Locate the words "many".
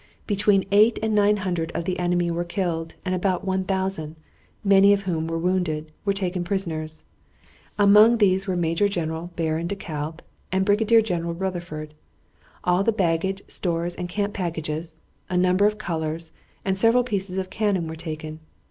4.63-4.93